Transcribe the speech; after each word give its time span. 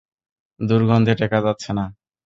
দুর্গন্ধে 0.59 1.13
টেকা 1.15 1.39
যাচ্ছে 1.45 1.71
না। 1.73 1.85